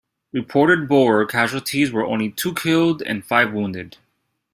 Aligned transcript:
Reported 0.31 0.87
Boer 0.89 1.27
casualties 1.27 1.91
were 1.91 2.03
only 2.03 2.31
two 2.31 2.55
killed 2.55 3.03
and 3.03 3.23
five 3.23 3.53
wounded. 3.53 3.97